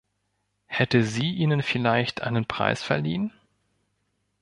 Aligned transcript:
Hätte 0.65 1.03
sie 1.03 1.31
ihnen 1.35 1.61
vielleicht 1.61 2.21
einen 2.21 2.47
Preis 2.47 2.81
verliehen? 2.81 3.31